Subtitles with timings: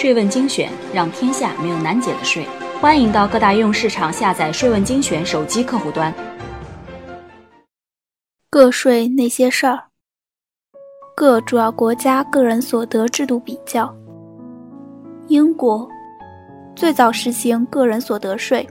[0.00, 2.46] 税问精选，让天下没有难解的税。
[2.80, 6.14] 欢迎到各大应用市场下载“税问精选”手机客户端。
[8.48, 9.76] 个税那些事儿。
[11.16, 13.92] 各主要国家个人所得制度比较。
[15.26, 15.88] 英国
[16.76, 18.64] 最早实行个人所得税。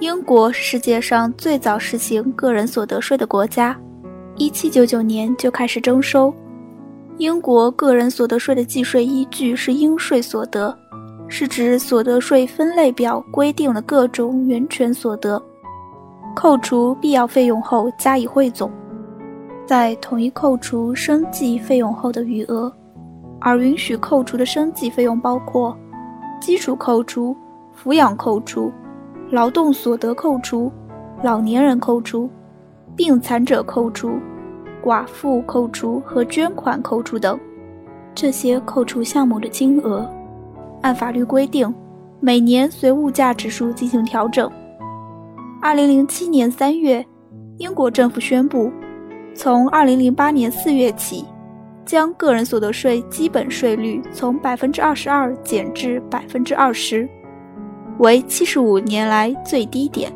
[0.00, 3.74] 英国是世界上最早实行个人所得税的国家，
[4.36, 6.30] 一七九九年就开始征收。
[7.20, 10.74] 英国个人所得税的计税依据是应税所得，
[11.28, 15.40] 是指所得税分类表规定的各种源泉所得，
[16.34, 18.70] 扣除必要费用后加以汇总，
[19.66, 22.72] 在统一扣除生计费用后的余额。
[23.38, 25.76] 而允许扣除的生计费用包括
[26.40, 27.36] 基础扣除、
[27.76, 28.72] 抚养扣除、
[29.30, 30.72] 劳动所得扣除、
[31.22, 32.30] 老年人扣除、
[32.96, 34.18] 病残者扣除。
[34.82, 37.38] 寡妇扣除和捐款扣除等，
[38.14, 40.08] 这些扣除项目的金额，
[40.82, 41.72] 按法律规定，
[42.20, 44.50] 每年随物价指数进行调整。
[45.62, 47.04] 二零零七年三月，
[47.58, 48.70] 英国政府宣布，
[49.34, 51.24] 从二零零八年四月起，
[51.84, 57.08] 将个人所得税基本税率从百分之二十二减至百分之二十，
[57.98, 60.10] 为七十五年来最低点。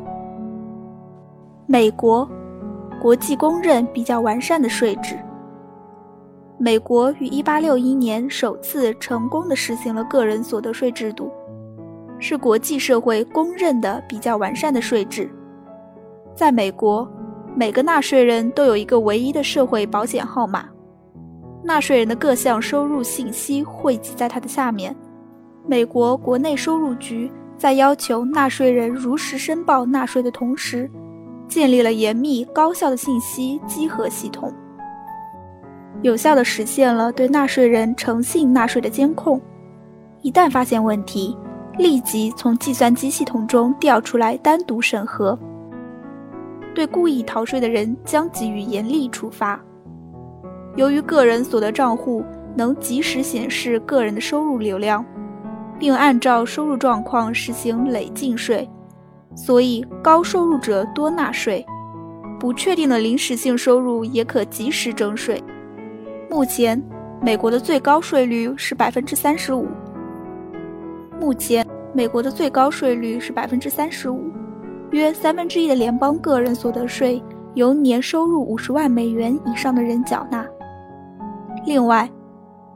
[1.67, 2.27] 美国。
[3.05, 5.15] 国际公认比较完善的税制。
[6.57, 11.31] 美国于1861年首次成功的实行了个人所得税制度，
[12.17, 15.29] 是国际社会公认的比较完善的税制。
[16.33, 17.07] 在美国，
[17.55, 20.65] 每个纳税人都有一个唯一的社会保险号码，
[21.63, 24.95] 纳税人的各项收入信息汇集在它的下面。
[25.67, 30.89] 美国国内收入局在要求纳税人如实申报纳税的同时。
[31.47, 34.53] 建立了严密高效的信息稽核系统，
[36.01, 39.39] 有效地实现了对纳税人诚信纳税的监控。
[40.21, 41.37] 一旦发现问题，
[41.77, 45.37] 立即从计算机系统中调出来单独审核。
[46.73, 49.59] 对故意逃税的人将给予严厉处罚。
[50.75, 52.21] 由于个人所得账户
[52.53, 55.05] 能及时显示个人的收入流量，
[55.79, 58.69] 并按照收入状况实行累进税。
[59.35, 61.65] 所以，高收入者多纳税，
[62.39, 65.43] 不确定的临时性收入也可及时征税。
[66.29, 66.81] 目前，
[67.21, 69.67] 美国的最高税率是百分之三十五。
[71.19, 74.31] 目前，美国的最高税率是百分之三十五，
[74.91, 77.21] 约三分之一的联邦个人所得税
[77.55, 80.45] 由年收入五十万美元以上的人缴纳。
[81.65, 82.09] 另外，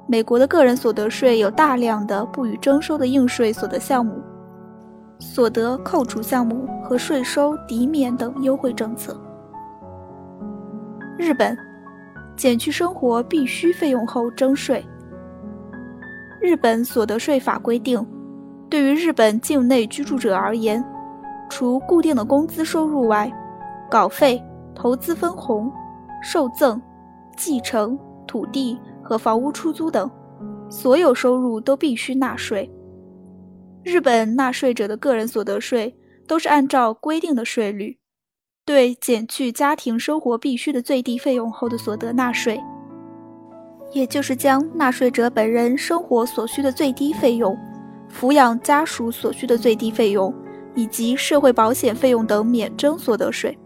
[0.08, 4.14] 美国的个人所得税有大量的不予征收的应税所得项目。
[5.20, 9.16] 所得扣除项目和税收抵免等优惠政策。
[11.18, 11.58] 日本
[12.38, 14.84] 减去生活必需费用后征税。
[16.42, 18.04] 日本所得税法规定，
[18.70, 20.84] 对于日本境内居住者而言，
[21.50, 23.30] 除固定的工资收入外，
[23.92, 24.42] 稿费、
[24.74, 25.70] 投资分红、
[26.24, 26.82] 受赠、
[27.36, 30.10] 继承、土地和房屋出租等，
[30.70, 32.72] 所有收入都必须纳税。
[33.84, 35.96] 日本纳税者的个人所得税
[36.28, 37.98] 都是按照规定的税率，
[38.66, 42.62] 对减去家庭生活必需的最低费用后的所得纳税，
[43.94, 47.58] 也就是将纳税者本人生活所需的最低费用、
[48.14, 50.34] 抚养家属所需的最低费用
[50.76, 53.58] 以及社会保险费用等免征所得税。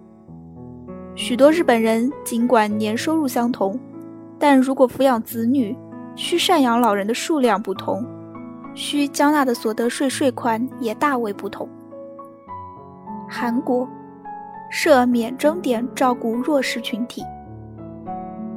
[1.15, 3.79] 许多日本人尽管年收入相同，
[4.39, 5.75] 但如果抚养子女、
[6.15, 8.05] 需赡养老人的数量不同。
[8.75, 11.67] 需交纳的所得税税款也大为不同。
[13.29, 13.87] 韩国
[14.69, 17.23] 设免征点照顾弱势群体，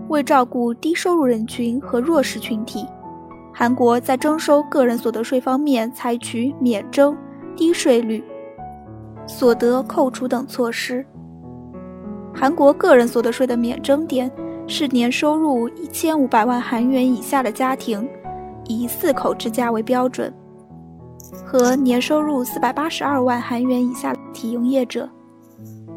[0.09, 2.87] 为照顾低收入人群和弱势群体，
[3.55, 7.17] 韩国在征收个人所得税方面采取免征、
[7.57, 8.23] 低税率、
[9.27, 11.05] 所得扣除等措施。
[12.35, 14.31] 韩国个人所得税的免征点
[14.67, 18.07] 是年收入一千五百万韩元以下的家庭。
[18.69, 20.33] 以四口之家为标准，
[21.45, 25.09] 和年收入四百八十二万韩元以下体营业者，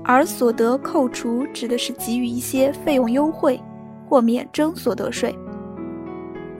[0.04, 3.60] 而所得扣除指的是给予一些费用优惠
[4.08, 5.38] 或免征所得税，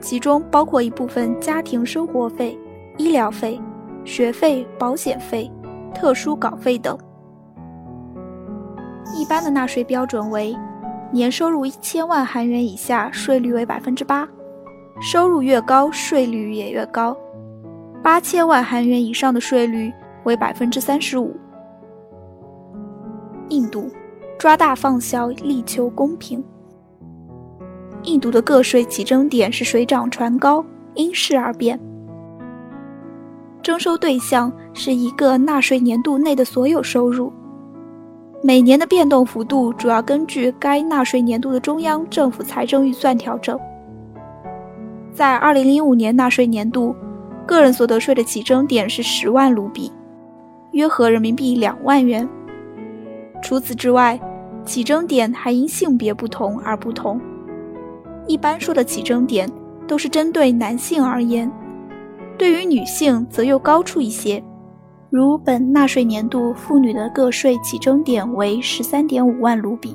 [0.00, 2.58] 其中包括一部分家庭生活费、
[2.96, 3.60] 医疗费、
[4.04, 5.50] 学费、保险费、
[5.94, 6.96] 特殊稿费等。
[9.16, 10.56] 一般的纳税标准为，
[11.12, 14.28] 年收入一千万韩元以下，税率为百分之八。
[15.00, 17.16] 收入越高，税率也越高。
[18.02, 19.92] 八千万韩元以上的税率
[20.24, 21.34] 为百分之三十五。
[23.48, 23.90] 印度
[24.38, 26.44] 抓大放小，力求公平。
[28.04, 30.64] 印度的个税起征点是水涨船高，
[30.94, 31.78] 因势而变。
[33.62, 37.32] 征收对象是一个纳税年度内的所有收入。
[38.42, 43.58] 每年的变动幅度主要根据该纳税年度的中央政府财政预算调整。
[45.20, 46.96] 在2005年纳税年度，
[47.46, 49.92] 个人所得税的起征点是十万卢比，
[50.72, 52.26] 约合人民币两万元。
[53.42, 54.18] 除此之外，
[54.64, 57.20] 起征点还因性别不同而不同。
[58.26, 59.46] 一般说的起征点
[59.86, 61.52] 都是针对男性而言，
[62.38, 64.42] 对于女性则又高出一些。
[65.10, 69.94] 如本纳税年度妇女的个税起征点为十三点五万卢比。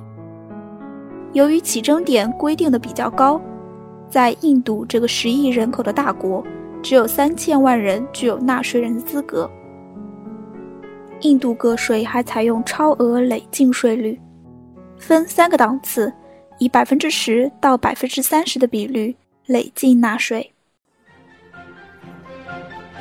[1.33, 3.41] 由于起征点规定的比较高，
[4.15, 6.41] 在印度这个十亿人口的大国，
[6.81, 9.51] 只有三千万人具有纳税人的资格。
[11.19, 14.17] 印度个税还采用超额累进税率，
[14.97, 16.13] 分三个档次，
[16.59, 19.13] 以百分之十到百分之三十的比率
[19.47, 20.49] 累进纳税。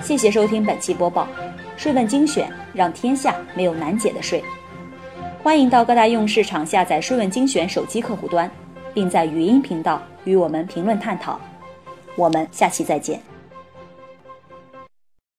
[0.03, 1.29] 谢谢收听本期播报。
[1.77, 4.43] 税问精选，让天下没有难解的税。
[5.45, 8.51] 欢迎到各大应用市场下载税问精选手机客户端，
[8.95, 11.39] 并在语音频道与我们评论探讨。
[12.17, 13.34] 我们下期再见。